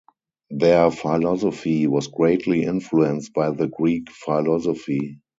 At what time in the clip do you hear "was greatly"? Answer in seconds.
1.85-2.63